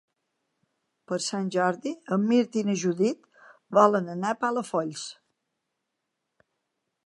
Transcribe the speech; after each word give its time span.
Per 1.11 1.19
Sant 1.25 1.51
Jordi 1.55 1.91
en 2.15 2.25
Mirt 2.31 2.57
i 2.61 2.65
na 2.69 2.77
Judit 2.85 3.29
volen 3.81 4.11
anar 4.17 4.35
a 4.37 4.41
Palafolls. 4.47 5.07